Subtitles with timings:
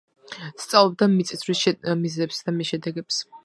[0.63, 1.63] სწავლობდა მიწისძვრის
[2.07, 3.25] მიზეზებსა და მის შედეგებს.